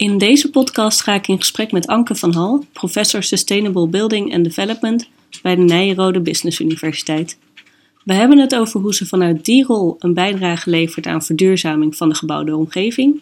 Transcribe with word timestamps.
In 0.00 0.18
deze 0.18 0.50
podcast 0.50 1.02
ga 1.02 1.14
ik 1.14 1.28
in 1.28 1.38
gesprek 1.38 1.72
met 1.72 1.86
Anke 1.86 2.14
van 2.14 2.34
Hal, 2.34 2.64
professor 2.72 3.22
Sustainable 3.22 3.86
Building 3.86 4.34
and 4.34 4.44
Development 4.44 5.08
bij 5.42 5.54
de 5.54 5.62
Nijrode 5.62 6.20
Business 6.20 6.60
Universiteit. 6.60 7.38
We 8.04 8.14
hebben 8.14 8.38
het 8.38 8.54
over 8.54 8.80
hoe 8.80 8.94
ze 8.94 9.06
vanuit 9.06 9.44
die 9.44 9.64
rol 9.64 9.96
een 9.98 10.14
bijdrage 10.14 10.70
levert 10.70 11.06
aan 11.06 11.22
verduurzaming 11.22 11.96
van 11.96 12.08
de 12.08 12.14
gebouwde 12.14 12.56
omgeving 12.56 13.20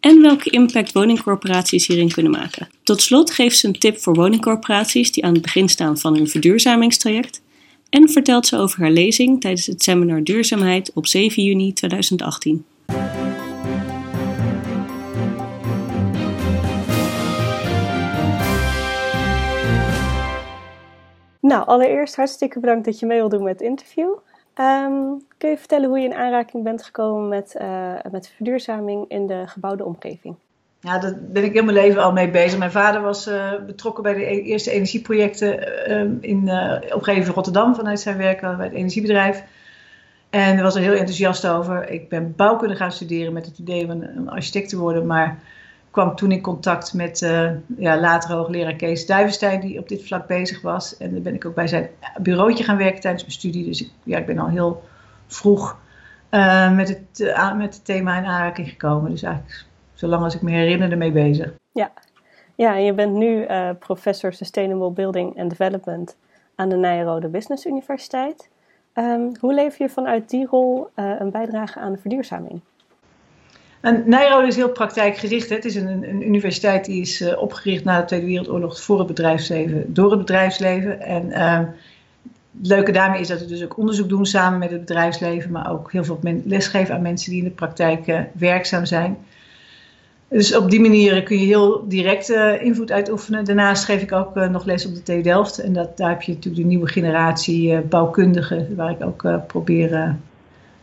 en 0.00 0.20
welke 0.20 0.50
impact 0.50 0.92
woningcorporaties 0.92 1.86
hierin 1.86 2.12
kunnen 2.12 2.32
maken. 2.32 2.68
Tot 2.82 3.02
slot 3.02 3.30
geeft 3.30 3.58
ze 3.58 3.66
een 3.66 3.78
tip 3.78 3.98
voor 3.98 4.14
woningcorporaties 4.14 5.12
die 5.12 5.24
aan 5.24 5.32
het 5.32 5.42
begin 5.42 5.68
staan 5.68 5.98
van 5.98 6.16
hun 6.16 6.28
verduurzamingstraject 6.28 7.42
en 7.90 8.08
vertelt 8.08 8.46
ze 8.46 8.56
over 8.56 8.80
haar 8.80 8.92
lezing 8.92 9.40
tijdens 9.40 9.66
het 9.66 9.82
seminar 9.82 10.22
Duurzaamheid 10.24 10.90
op 10.94 11.06
7 11.06 11.42
juni 11.42 11.72
2018. 11.72 12.64
Nou, 21.48 21.66
allereerst 21.66 22.16
hartstikke 22.16 22.60
bedankt 22.60 22.84
dat 22.84 22.98
je 22.98 23.06
mee 23.06 23.18
wil 23.18 23.28
doen 23.28 23.42
met 23.42 23.52
het 23.52 23.68
interview. 23.68 24.14
Ehm, 24.54 24.92
kun 25.38 25.50
je 25.50 25.58
vertellen 25.58 25.88
hoe 25.88 25.98
je 25.98 26.04
in 26.04 26.14
aanraking 26.14 26.64
bent 26.64 26.82
gekomen 26.82 27.28
met, 27.28 27.54
uh, 27.60 27.92
met 28.10 28.28
verduurzaming 28.36 29.04
in 29.08 29.26
de 29.26 29.42
gebouwde 29.46 29.84
omgeving? 29.84 30.36
Ja, 30.80 30.98
daar 30.98 31.18
ben 31.20 31.44
ik 31.44 31.52
heel 31.52 31.64
mijn 31.64 31.76
leven 31.76 32.02
al 32.02 32.12
mee 32.12 32.30
bezig. 32.30 32.58
Mijn 32.58 32.70
vader 32.70 33.00
was 33.00 33.28
uh, 33.28 33.52
betrokken 33.66 34.02
bij 34.02 34.14
de 34.14 34.30
e-, 34.30 34.42
eerste 34.42 34.70
energieprojecten 34.70 35.58
uh, 35.90 36.30
in 36.30 36.42
uh, 36.46 36.94
omgeving 36.94 37.26
Rotterdam 37.26 37.74
vanuit 37.74 38.00
zijn 38.00 38.16
werk 38.16 38.40
bij 38.40 38.66
het 38.66 38.72
energiebedrijf. 38.72 39.44
En 40.30 40.54
daar 40.54 40.64
was 40.64 40.74
er 40.74 40.82
heel 40.82 40.92
enthousiast 40.92 41.46
over. 41.46 41.90
Ik 41.90 42.08
ben 42.08 42.34
bouwkunde 42.36 42.76
gaan 42.76 42.92
studeren 42.92 43.32
met 43.32 43.46
het 43.46 43.58
idee 43.58 43.84
om 43.84 43.90
een 43.90 44.30
architect 44.30 44.68
te 44.68 44.78
worden, 44.78 45.06
maar 45.06 45.38
kwam 45.90 46.16
toen 46.16 46.32
in 46.32 46.40
contact 46.40 46.94
met 46.94 47.20
uh, 47.20 47.50
ja, 47.78 48.00
later 48.00 48.30
hoogleraar 48.30 48.74
Kees 48.74 49.06
Duivenstein, 49.06 49.60
die 49.60 49.78
op 49.78 49.88
dit 49.88 50.06
vlak 50.06 50.26
bezig 50.26 50.62
was. 50.62 50.96
En 50.96 51.12
dan 51.12 51.22
ben 51.22 51.34
ik 51.34 51.44
ook 51.44 51.54
bij 51.54 51.66
zijn 51.66 51.88
bureautje 52.20 52.64
gaan 52.64 52.76
werken 52.76 53.00
tijdens 53.00 53.22
mijn 53.22 53.34
studie. 53.34 53.64
Dus 53.64 53.82
ik, 53.82 53.90
ja, 54.02 54.18
ik 54.18 54.26
ben 54.26 54.38
al 54.38 54.48
heel 54.48 54.82
vroeg 55.26 55.78
uh, 56.30 56.76
met, 56.76 56.88
het, 56.88 57.20
uh, 57.20 57.54
met 57.54 57.74
het 57.74 57.84
thema 57.84 58.18
in 58.18 58.24
aanraking 58.24 58.68
gekomen. 58.68 59.10
Dus 59.10 59.22
eigenlijk 59.22 59.64
zolang 59.94 60.22
als 60.22 60.34
ik 60.34 60.42
me 60.42 60.50
herinner 60.50 60.90
ermee 60.90 61.12
bezig. 61.12 61.52
Ja, 61.72 61.90
ja 62.54 62.74
je 62.74 62.92
bent 62.92 63.12
nu 63.12 63.46
professor 63.78 64.32
Sustainable 64.32 64.90
Building 64.90 65.40
and 65.40 65.50
Development 65.50 66.16
aan 66.54 66.68
de 66.68 66.76
Nijrode 66.76 67.28
Business 67.28 67.66
Universiteit. 67.66 68.48
Um, 68.94 69.32
hoe 69.40 69.54
leef 69.54 69.78
je 69.78 69.88
vanuit 69.88 70.30
die 70.30 70.46
rol 70.46 70.88
een 70.94 71.30
bijdrage 71.30 71.78
aan 71.78 71.92
de 71.92 71.98
verduurzaming? 71.98 72.60
En 73.80 74.02
Nijrode 74.06 74.46
is 74.46 74.56
heel 74.56 74.70
praktijkgericht. 74.70 75.48
Hè. 75.48 75.54
Het 75.54 75.64
is 75.64 75.74
een, 75.74 75.86
een, 76.08 76.26
universiteit 76.26 76.84
die 76.84 77.00
is 77.00 77.20
uh, 77.20 77.42
opgericht 77.42 77.84
na 77.84 78.00
de 78.00 78.06
Tweede 78.06 78.26
Wereldoorlog 78.26 78.80
voor 78.80 78.98
het 78.98 79.06
bedrijfsleven, 79.06 79.94
door 79.94 80.10
het 80.10 80.18
bedrijfsleven. 80.18 81.00
En 81.00 81.26
uh, 81.26 81.58
het 82.58 82.66
leuke 82.66 82.92
daarmee 82.92 83.20
is 83.20 83.28
dat 83.28 83.40
we 83.40 83.46
dus 83.46 83.64
ook 83.64 83.78
onderzoek 83.78 84.08
doen 84.08 84.26
samen 84.26 84.58
met 84.58 84.70
het 84.70 84.80
bedrijfsleven, 84.80 85.50
maar 85.50 85.72
ook 85.72 85.92
heel 85.92 86.04
veel 86.04 86.20
lesgeven 86.44 86.94
aan 86.94 87.02
mensen 87.02 87.30
die 87.30 87.38
in 87.38 87.44
de 87.44 87.54
praktijk 87.54 88.06
uh, 88.06 88.20
werkzaam 88.32 88.84
zijn. 88.84 89.16
Dus 90.28 90.56
op 90.56 90.70
die 90.70 90.80
manier 90.80 91.22
kun 91.22 91.38
je 91.38 91.46
heel 91.46 91.88
direct 91.88 92.30
invloed 92.60 92.92
uitoefenen. 92.92 93.44
Daarnaast 93.44 93.84
geef 93.84 94.02
ik 94.02 94.12
ook 94.12 94.34
nog 94.34 94.64
les 94.64 94.86
op 94.86 94.94
de 94.94 95.02
TU 95.02 95.22
Delft. 95.22 95.58
En 95.58 95.72
dat, 95.72 95.96
daar 95.96 96.10
heb 96.10 96.22
je 96.22 96.32
natuurlijk 96.32 96.62
de 96.62 96.68
nieuwe 96.68 96.88
generatie 96.88 97.80
bouwkundigen, 97.80 98.76
waar 98.76 98.90
ik 98.90 99.02
ook 99.04 99.46
probeer 99.46 100.16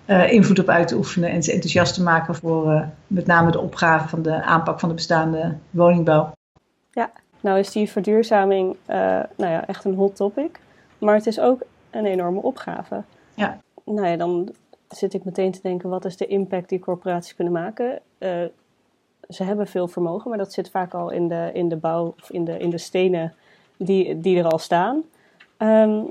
uh, 0.07 0.31
invloed 0.31 0.59
op 0.59 0.69
uit 0.69 0.87
te 0.87 0.95
oefenen 0.95 1.29
en 1.29 1.43
ze 1.43 1.51
enthousiast 1.51 1.93
te 1.93 2.03
maken 2.03 2.35
voor 2.35 2.71
uh, 2.71 2.87
met 3.07 3.25
name 3.25 3.51
de 3.51 3.59
opgave 3.59 4.07
van 4.07 4.21
de 4.21 4.43
aanpak 4.43 4.79
van 4.79 4.89
de 4.89 4.95
bestaande 4.95 5.55
woningbouw. 5.69 6.31
Ja, 6.91 7.11
nou 7.39 7.59
is 7.59 7.71
die 7.71 7.89
verduurzaming 7.89 8.75
uh, 8.89 8.95
nou 9.35 9.51
ja, 9.51 9.67
echt 9.67 9.83
een 9.83 9.95
hot 9.95 10.15
topic, 10.15 10.59
maar 10.97 11.15
het 11.15 11.27
is 11.27 11.39
ook 11.39 11.61
een 11.89 12.05
enorme 12.05 12.41
opgave. 12.41 13.03
Ja. 13.33 13.59
Nou 13.85 14.07
ja, 14.07 14.17
dan 14.17 14.49
zit 14.87 15.13
ik 15.13 15.23
meteen 15.23 15.51
te 15.51 15.61
denken, 15.61 15.89
wat 15.89 16.05
is 16.05 16.17
de 16.17 16.27
impact 16.27 16.69
die 16.69 16.79
corporaties 16.79 17.35
kunnen 17.35 17.53
maken? 17.53 17.99
ze 19.29 19.43
hebben 19.43 19.67
veel 19.67 19.87
vermogen, 19.87 20.29
maar 20.29 20.37
dat 20.37 20.53
zit 20.53 20.69
vaak 20.69 20.93
al 20.93 21.09
in 21.09 21.27
de, 21.27 21.49
in 21.53 21.69
de 21.69 21.75
bouw 21.75 22.15
of 22.21 22.29
in 22.29 22.45
de, 22.45 22.57
in 22.57 22.69
de 22.69 22.77
stenen 22.77 23.33
die, 23.77 24.19
die 24.19 24.37
er 24.37 24.47
al 24.47 24.59
staan. 24.59 25.03
Um, 25.57 26.09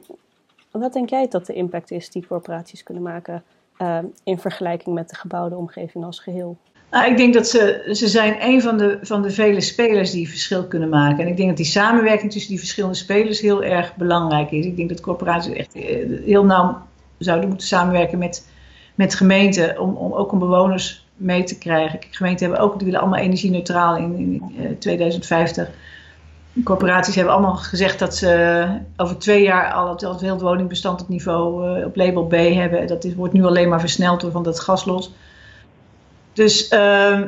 wat 0.70 0.92
denk 0.92 1.10
jij 1.10 1.28
dat 1.28 1.46
de 1.46 1.52
impact 1.52 1.90
is 1.90 2.10
die 2.10 2.26
corporaties 2.26 2.82
kunnen 2.82 3.02
maken 3.02 3.42
uh, 3.78 3.98
in 4.24 4.38
vergelijking 4.38 4.94
met 4.94 5.08
de 5.08 5.16
gebouwde 5.16 5.56
omgeving 5.56 6.04
als 6.04 6.18
geheel? 6.20 6.56
Nou, 6.90 7.10
ik 7.10 7.16
denk 7.16 7.34
dat 7.34 7.48
ze, 7.48 7.88
ze 7.92 8.08
zijn 8.08 8.36
een 8.40 8.62
van 8.62 8.78
de, 8.78 8.98
van 9.02 9.22
de 9.22 9.30
vele 9.30 9.60
spelers 9.60 10.10
die 10.10 10.28
verschil 10.28 10.66
kunnen 10.66 10.88
maken. 10.88 11.18
En 11.18 11.30
ik 11.30 11.36
denk 11.36 11.48
dat 11.48 11.56
die 11.56 11.66
samenwerking 11.66 12.32
tussen 12.32 12.50
die 12.50 12.58
verschillende 12.58 12.96
spelers 12.96 13.40
heel 13.40 13.62
erg 13.62 13.96
belangrijk 13.96 14.50
is. 14.50 14.64
Ik 14.64 14.76
denk 14.76 14.88
dat 14.88 15.00
corporaties 15.00 15.52
echt 15.52 15.74
eh, 15.74 15.82
heel 16.24 16.44
nauw 16.44 16.82
zouden 17.18 17.48
moeten 17.48 17.66
samenwerken 17.66 18.18
met, 18.18 18.48
met 18.94 19.14
gemeenten 19.14 19.80
om, 19.80 19.94
om 19.94 20.12
ook 20.12 20.32
om 20.32 20.38
bewoners 20.38 21.06
mee 21.16 21.44
te 21.44 21.58
krijgen. 21.58 21.98
Gemeenten 22.10 22.46
hebben 22.46 22.64
ook, 22.64 22.76
die 22.76 22.84
willen 22.84 23.00
allemaal 23.00 23.20
energie-neutraal 23.20 23.96
in, 23.96 24.16
in, 24.16 24.42
in 24.56 24.78
2050 24.78 25.70
corporaties 26.62 27.14
hebben 27.14 27.32
allemaal 27.32 27.56
gezegd 27.56 27.98
dat 27.98 28.16
ze 28.16 28.66
over 28.96 29.18
twee 29.18 29.42
jaar 29.42 29.72
al 29.72 29.88
het, 29.88 30.20
heel 30.20 30.38
woningbestand 30.38 31.02
op 31.02 31.08
niveau 31.08 31.78
uh, 31.78 31.86
op 31.86 31.96
label 31.96 32.26
B 32.26 32.32
hebben. 32.32 32.86
Dat 32.86 33.04
is, 33.04 33.14
wordt 33.14 33.32
nu 33.32 33.44
alleen 33.44 33.68
maar 33.68 33.80
versneld 33.80 34.20
door 34.20 34.30
van 34.30 34.42
dat 34.42 34.60
gaslot. 34.60 35.10
Dus 36.32 36.72
uh, 36.72 37.22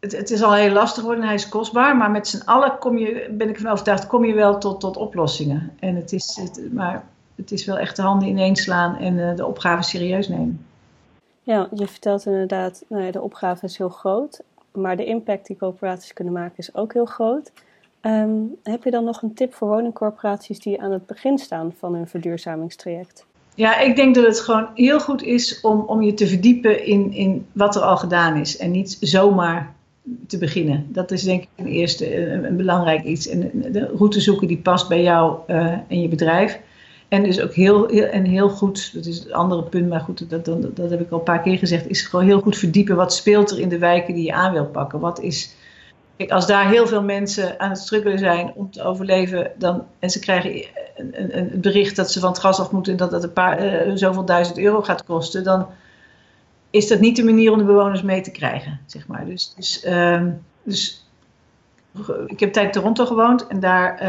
het, 0.00 0.16
het, 0.16 0.30
is 0.30 0.42
al 0.42 0.54
heel 0.54 0.72
lastig 0.72 1.00
geworden 1.00 1.22
en 1.22 1.28
hij 1.28 1.38
is 1.38 1.48
kostbaar. 1.48 1.96
Maar 1.96 2.10
met 2.10 2.28
z'n 2.28 2.42
allen 2.44 2.78
kom 2.78 2.98
je, 2.98 3.28
ben 3.30 3.48
ik 3.48 3.54
ervan 3.54 3.70
overtuigd, 3.70 4.06
kom 4.06 4.24
je 4.24 4.34
wel 4.34 4.58
tot, 4.58 4.80
tot 4.80 4.96
oplossingen. 4.96 5.72
En 5.78 5.96
het 5.96 6.12
is, 6.12 6.40
maar 6.72 7.04
het 7.34 7.52
is 7.52 7.64
wel 7.64 7.78
echt 7.78 7.96
de 7.96 8.02
handen 8.02 8.28
ineens 8.28 8.62
slaan 8.62 8.96
en 8.96 9.14
uh, 9.14 9.36
de 9.36 9.46
opgave 9.46 9.82
serieus 9.82 10.28
nemen. 10.28 10.64
Ja, 11.42 11.68
je 11.74 11.86
vertelt 11.86 12.26
inderdaad, 12.26 12.84
nou 12.88 13.04
ja, 13.04 13.10
de 13.10 13.20
opgave 13.20 13.64
is 13.64 13.78
heel 13.78 13.88
groot 13.88 14.42
maar 14.72 14.96
de 14.96 15.04
impact 15.04 15.46
die 15.46 15.56
corporaties 15.56 16.12
kunnen 16.12 16.32
maken 16.32 16.56
is 16.56 16.74
ook 16.74 16.92
heel 16.92 17.04
groot. 17.04 17.52
Um, 18.02 18.56
heb 18.62 18.84
je 18.84 18.90
dan 18.90 19.04
nog 19.04 19.22
een 19.22 19.34
tip 19.34 19.54
voor 19.54 19.68
woningcorporaties 19.68 20.60
die 20.60 20.82
aan 20.82 20.92
het 20.92 21.06
begin 21.06 21.38
staan 21.38 21.72
van 21.78 21.94
hun 21.94 22.08
verduurzamingstraject? 22.08 23.26
Ja, 23.54 23.78
ik 23.78 23.96
denk 23.96 24.14
dat 24.14 24.24
het 24.24 24.40
gewoon 24.40 24.68
heel 24.74 25.00
goed 25.00 25.22
is 25.22 25.60
om, 25.60 25.80
om 25.80 26.02
je 26.02 26.14
te 26.14 26.26
verdiepen 26.26 26.84
in, 26.86 27.12
in 27.12 27.46
wat 27.52 27.76
er 27.76 27.82
al 27.82 27.96
gedaan 27.96 28.36
is. 28.36 28.56
En 28.56 28.70
niet 28.70 28.96
zomaar 29.00 29.74
te 30.26 30.38
beginnen. 30.38 30.86
Dat 30.88 31.10
is 31.10 31.22
denk 31.22 31.42
ik 31.42 31.48
een 31.56 31.66
eerste 31.66 32.30
een, 32.30 32.56
belangrijk 32.56 33.04
iets. 33.04 33.28
En 33.28 33.50
de 33.72 33.86
route 33.96 34.20
zoeken 34.20 34.46
die 34.46 34.58
past 34.58 34.88
bij 34.88 35.02
jou 35.02 35.38
uh, 35.48 35.66
en 35.66 36.00
je 36.00 36.08
bedrijf. 36.08 36.60
En 37.10 37.22
dus 37.22 37.40
ook 37.40 37.54
heel, 37.54 37.88
heel, 37.88 38.04
en 38.04 38.24
heel 38.24 38.48
goed, 38.48 38.94
dat 38.94 39.04
is 39.04 39.18
het 39.18 39.32
andere 39.32 39.62
punt, 39.62 39.88
maar 39.88 40.00
goed, 40.00 40.30
dat, 40.30 40.44
dat, 40.44 40.76
dat 40.76 40.90
heb 40.90 41.00
ik 41.00 41.10
al 41.10 41.18
een 41.18 41.24
paar 41.24 41.42
keer 41.42 41.58
gezegd, 41.58 41.88
is 41.88 42.02
gewoon 42.02 42.24
heel 42.24 42.40
goed 42.40 42.56
verdiepen 42.56 42.96
wat 42.96 43.14
speelt 43.14 43.50
er 43.50 43.60
in 43.60 43.68
de 43.68 43.78
wijken 43.78 44.14
die 44.14 44.24
je 44.24 44.32
aan 44.32 44.52
wil 44.52 44.66
pakken. 44.66 45.00
Wat 45.00 45.20
is, 45.20 45.54
kijk, 46.16 46.30
als 46.30 46.46
daar 46.46 46.68
heel 46.68 46.86
veel 46.86 47.02
mensen 47.02 47.60
aan 47.60 47.70
het 47.70 47.78
struggelen 47.78 48.18
zijn 48.18 48.52
om 48.54 48.70
te 48.70 48.82
overleven, 48.82 49.52
dan, 49.58 49.84
en 49.98 50.10
ze 50.10 50.18
krijgen 50.18 50.50
een, 50.96 51.22
een, 51.22 51.38
een 51.38 51.60
bericht 51.60 51.96
dat 51.96 52.10
ze 52.10 52.20
van 52.20 52.30
het 52.30 52.38
gas 52.38 52.60
af 52.60 52.70
moeten 52.70 52.92
en 52.92 52.98
dat 52.98 53.10
dat 53.10 53.22
een 53.22 53.32
paar, 53.32 53.86
uh, 53.86 53.92
zoveel 53.94 54.24
duizend 54.24 54.58
euro 54.58 54.82
gaat 54.82 55.04
kosten, 55.04 55.44
dan 55.44 55.66
is 56.70 56.88
dat 56.88 57.00
niet 57.00 57.16
de 57.16 57.24
manier 57.24 57.52
om 57.52 57.58
de 57.58 57.64
bewoners 57.64 58.02
mee 58.02 58.20
te 58.20 58.30
krijgen, 58.30 58.80
zeg 58.86 59.06
maar. 59.06 59.26
Dus, 59.26 59.54
dus, 59.56 59.84
uh, 59.84 60.26
dus 60.62 61.06
ik 62.26 62.40
heb 62.40 62.52
tijd 62.52 62.66
in 62.66 62.72
Toronto 62.72 63.06
gewoond 63.06 63.46
en 63.46 63.60
daar 63.60 64.02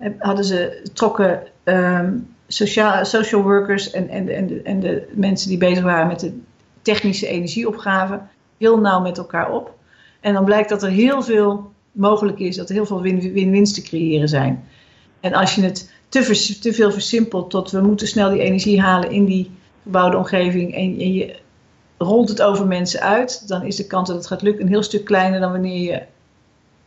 uh, 0.00 0.14
hadden 0.18 0.44
ze, 0.44 0.88
trokken 0.92 1.42
um, 1.68 2.34
sociaal, 2.46 3.04
social 3.04 3.42
workers 3.42 3.90
en, 3.90 4.08
en, 4.08 4.28
en, 4.28 4.46
de, 4.46 4.62
en 4.62 4.80
de 4.80 5.08
mensen 5.14 5.48
die 5.48 5.58
bezig 5.58 5.84
waren 5.84 6.06
met 6.06 6.20
de 6.20 6.38
technische 6.82 7.26
energieopgave 7.26 8.20
heel 8.58 8.78
nauw 8.78 9.00
met 9.00 9.18
elkaar 9.18 9.52
op. 9.52 9.74
En 10.20 10.32
dan 10.32 10.44
blijkt 10.44 10.68
dat 10.68 10.82
er 10.82 10.90
heel 10.90 11.22
veel 11.22 11.72
mogelijk 11.92 12.38
is, 12.38 12.56
dat 12.56 12.68
er 12.68 12.74
heel 12.74 12.86
veel 12.86 13.00
win-wins 13.02 13.72
te 13.72 13.82
creëren 13.82 14.28
zijn. 14.28 14.64
En 15.20 15.34
als 15.34 15.54
je 15.54 15.62
het 15.62 15.92
te, 16.08 16.58
te, 16.60 16.72
veel 16.72 16.92
versimpelt 16.92 17.50
tot 17.50 17.70
we 17.70 17.80
moeten 17.80 18.06
snel 18.08 18.30
die 18.30 18.42
energie 18.42 18.80
halen 18.80 19.10
in 19.10 19.24
die 19.24 19.50
gebouwde 19.82 20.16
omgeving 20.16 20.74
en, 20.74 20.98
en, 20.98 21.12
je 21.12 21.36
rolt 21.98 22.28
het 22.28 22.42
over 22.42 22.66
mensen 22.66 23.00
uit, 23.00 23.48
dan 23.48 23.62
is 23.62 23.76
de 23.76 23.86
kans 23.86 24.08
dat 24.08 24.16
het 24.16 24.26
gaat 24.26 24.42
lukken 24.42 24.62
een 24.62 24.70
heel 24.70 24.82
stuk 24.82 25.04
kleiner 25.04 25.40
dan 25.40 25.52
wanneer 25.52 25.92
je 25.92 26.02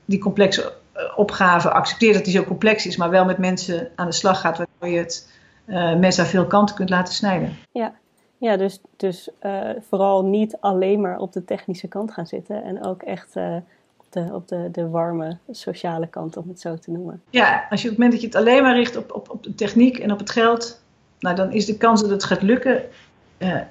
die 0.06 0.20
complexe 0.20 0.74
opgave 1.16 1.72
accepteert 1.72 2.14
dat 2.14 2.24
die 2.24 2.34
zo 2.34 2.44
complex 2.44 2.86
is, 2.86 2.98
maar 2.98 3.10
wel 3.10 3.26
met 3.26 3.38
mensen 3.38 3.90
aan 3.96 4.06
de 4.06 4.14
slag 4.14 4.40
gaat, 4.40 4.58
waardoor 4.58 4.90
je 4.90 4.98
het 4.98 5.30
uh, 5.66 5.96
mes 5.96 6.20
aan 6.20 6.26
veel 6.26 6.48
kanten 6.48 6.76
kunt 6.76 6.90
laten 6.90 7.14
snijden. 7.14 7.58
Ja, 7.72 7.94
ja 8.38 8.58
dus, 8.58 8.80
dus 8.96 9.30
uh, 9.42 9.70
vooral 9.90 10.26
niet 10.26 10.58
alleen 10.60 11.02
maar 11.02 11.18
op 11.18 11.34
de 11.34 11.46
technische 11.46 11.88
kant 11.88 12.12
gaan 12.12 12.28
zitten 12.28 12.64
en 12.64 12.86
ook 12.86 13.02
echt 13.02 13.36
uh, 13.36 13.56
op, 13.98 14.06
de, 14.10 14.30
op 14.32 14.48
de, 14.48 14.70
de 14.72 14.90
warme 14.90 15.38
sociale 15.52 16.08
kant, 16.08 16.38
om 16.38 16.48
het 16.48 16.60
zo 16.60 16.76
te 16.76 16.92
noemen. 16.92 17.22
Ja, 17.30 17.66
als 17.70 17.82
je 17.82 17.90
op 17.90 17.96
het 17.96 18.04
moment 18.04 18.12
dat 18.12 18.22
je 18.22 18.38
het 18.38 18.48
alleen 18.48 18.64
maar 18.64 18.76
richt 18.76 18.98
op, 18.98 19.14
op, 19.14 19.30
op 19.30 19.44
de 19.44 19.56
techniek 19.56 19.98
en 19.98 20.12
op 20.12 20.20
het 20.20 20.30
geld, 20.30 20.82
nou, 21.20 21.36
dan 21.36 21.52
is 21.52 21.66
de 21.66 21.78
kans 21.78 22.02
dat 22.02 22.10
het 22.10 22.24
gaat 22.24 22.42
lukken, 22.42 22.82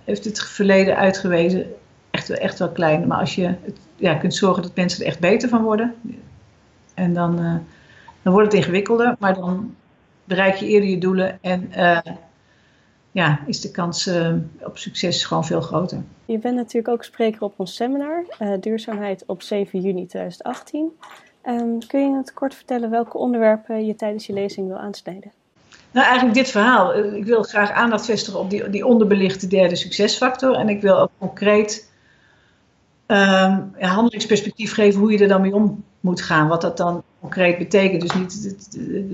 heeft 0.04 0.24
het 0.24 0.42
verleden 0.42 0.96
uitgewezen, 0.96 1.66
echt, 2.10 2.30
echt 2.30 2.58
wel 2.58 2.70
klein. 2.70 3.06
Maar 3.06 3.18
als 3.18 3.34
je 3.34 3.46
het, 3.46 3.78
ja, 3.96 4.14
kunt 4.14 4.34
zorgen 4.34 4.62
dat 4.62 4.76
mensen 4.76 5.00
er 5.00 5.06
echt 5.06 5.20
beter 5.20 5.48
van 5.48 5.62
worden. 5.62 5.94
En 6.98 7.14
dan, 7.14 7.36
dan 8.22 8.32
wordt 8.32 8.52
het 8.52 8.60
ingewikkelder. 8.60 9.16
Maar 9.18 9.34
dan 9.34 9.74
bereik 10.24 10.54
je 10.54 10.66
eerder 10.66 10.88
je 10.88 10.98
doelen. 10.98 11.38
En 11.40 11.70
ja, 13.10 13.40
is 13.46 13.60
de 13.60 13.70
kans 13.70 14.10
op 14.62 14.78
succes 14.78 15.24
gewoon 15.24 15.44
veel 15.44 15.60
groter. 15.60 16.02
Je 16.24 16.38
bent 16.38 16.56
natuurlijk 16.56 16.88
ook 16.88 17.04
spreker 17.04 17.42
op 17.42 17.54
ons 17.56 17.74
seminar, 17.74 18.24
Duurzaamheid 18.60 19.24
op 19.26 19.42
7 19.42 19.80
juni 19.80 20.06
2018. 20.06 20.90
Um, 21.48 21.86
kun 21.86 22.10
je 22.10 22.16
het 22.16 22.32
kort 22.32 22.54
vertellen 22.54 22.90
welke 22.90 23.18
onderwerpen 23.18 23.86
je 23.86 23.94
tijdens 23.94 24.26
je 24.26 24.32
lezing 24.32 24.66
wil 24.68 24.76
aansnijden? 24.76 25.32
Nou, 25.90 26.06
eigenlijk 26.06 26.36
dit 26.36 26.50
verhaal. 26.50 26.92
Eh, 26.92 27.12
ik 27.12 27.24
wil 27.24 27.42
graag 27.42 27.70
aandacht 27.70 28.04
vestigen 28.04 28.40
op 28.40 28.50
die, 28.50 28.70
die 28.70 28.86
onderbelichte 28.86 29.46
derde 29.46 29.76
succesfactor. 29.76 30.54
En 30.54 30.68
ik 30.68 30.80
wil 30.80 30.98
ook 30.98 31.10
concreet 31.18 31.87
um, 33.08 33.72
handelingsperspectief 33.80 34.72
geven 34.72 35.00
hoe 35.00 35.12
je 35.12 35.18
er 35.18 35.28
dan 35.28 35.40
mee 35.40 35.54
om 35.54 35.84
moet 36.00 36.22
gaan. 36.22 36.48
Wat 36.48 36.60
dat 36.60 36.76
dan 36.76 37.02
concreet 37.20 37.58
betekent. 37.58 38.00
Dus, 38.00 38.12
niet, 38.12 38.56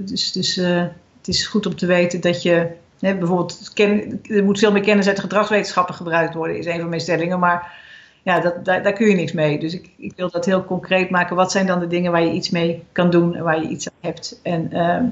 dus, 0.08 0.32
dus 0.32 0.56
het 0.56 1.28
is 1.28 1.46
goed 1.46 1.66
om 1.66 1.76
te 1.76 1.86
weten 1.86 2.20
dat 2.20 2.42
je 2.42 2.70
hè, 2.98 3.16
bijvoorbeeld, 3.16 3.78
er 4.22 4.44
moet 4.44 4.58
veel 4.58 4.72
meer 4.72 4.82
kennis 4.82 5.08
uit 5.08 5.20
gedragswetenschappen 5.20 5.94
gebruikt 5.94 6.34
worden, 6.34 6.58
is 6.58 6.66
een 6.66 6.80
van 6.80 6.88
mijn 6.88 7.00
stellingen. 7.00 7.38
Maar 7.38 7.82
ja, 8.22 8.40
dat, 8.40 8.64
daar, 8.64 8.92
kun 8.92 9.08
je 9.08 9.14
niks 9.14 9.32
mee. 9.32 9.58
Dus 9.58 9.74
ik, 9.74 9.90
ik, 9.96 10.12
wil 10.16 10.30
dat 10.30 10.44
heel 10.44 10.64
concreet 10.64 11.10
maken. 11.10 11.36
Wat 11.36 11.52
zijn 11.52 11.66
dan 11.66 11.80
de 11.80 11.86
dingen 11.86 12.12
waar 12.12 12.22
je 12.22 12.32
iets 12.32 12.50
mee 12.50 12.84
kan 12.92 13.10
doen 13.10 13.34
en 13.34 13.44
waar 13.44 13.62
je 13.62 13.68
iets 13.68 13.88
aan 13.88 13.94
hebt? 14.00 14.40
En 14.42 14.68
uh, 14.72 15.02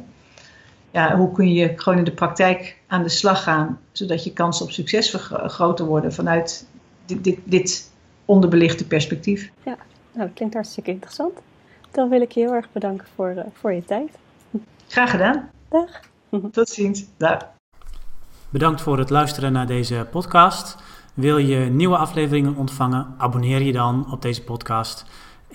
ja, 0.90 1.16
hoe 1.16 1.32
kun 1.32 1.52
je 1.52 1.72
gewoon 1.76 1.98
in 1.98 2.04
de 2.04 2.12
praktijk 2.12 2.76
aan 2.86 3.02
de 3.02 3.08
slag 3.08 3.42
gaan, 3.42 3.80
zodat 3.92 4.24
je 4.24 4.32
kansen 4.32 4.64
op 4.64 4.70
succes 4.70 5.10
vergroten 5.10 5.86
worden 5.86 6.12
vanuit 6.12 6.66
dit, 7.06 7.24
dit, 7.24 7.38
dit 7.44 7.90
onderbelichte 8.32 8.86
perspectief. 8.86 9.50
Ja, 9.62 9.76
nou, 10.12 10.26
dat 10.26 10.34
klinkt 10.34 10.54
hartstikke 10.54 10.90
interessant. 10.90 11.38
Dan 11.90 12.08
wil 12.08 12.20
ik 12.20 12.32
je 12.32 12.40
heel 12.40 12.54
erg 12.54 12.68
bedanken 12.72 13.06
voor, 13.14 13.32
uh, 13.36 13.42
voor 13.52 13.72
je 13.72 13.84
tijd. 13.84 14.10
Graag 14.88 15.10
gedaan. 15.10 15.50
Dag. 15.68 16.00
Tot 16.50 16.68
ziens. 16.68 17.04
Dag. 17.16 17.48
Bedankt 18.50 18.80
voor 18.80 18.98
het 18.98 19.10
luisteren 19.10 19.52
naar 19.52 19.66
deze 19.66 20.06
podcast. 20.10 20.76
Wil 21.14 21.36
je 21.36 21.56
nieuwe 21.58 21.96
afleveringen 21.96 22.56
ontvangen? 22.56 23.14
Abonneer 23.18 23.62
je 23.62 23.72
dan 23.72 24.12
op 24.12 24.22
deze 24.22 24.42
podcast. 24.42 25.04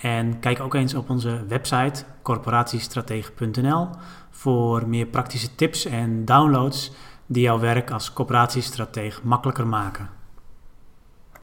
En 0.01 0.39
kijk 0.39 0.59
ook 0.59 0.73
eens 0.73 0.93
op 0.93 1.09
onze 1.09 1.45
website 1.47 2.03
corporatiestratege.nl 2.21 3.87
voor 4.29 4.87
meer 4.87 5.05
praktische 5.05 5.55
tips 5.55 5.85
en 5.85 6.25
downloads 6.25 6.91
die 7.25 7.43
jouw 7.43 7.59
werk 7.59 7.91
als 7.91 8.13
corporatiestratege 8.13 9.21
makkelijker 9.23 9.67
maken. 9.67 10.16